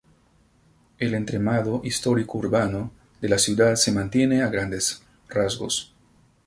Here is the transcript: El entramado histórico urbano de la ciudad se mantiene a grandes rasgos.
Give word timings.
El 0.97 1.13
entramado 1.13 1.79
histórico 1.83 2.39
urbano 2.39 2.91
de 3.21 3.29
la 3.29 3.37
ciudad 3.37 3.75
se 3.75 3.91
mantiene 3.91 4.41
a 4.41 4.47
grandes 4.49 5.03
rasgos. 5.29 5.93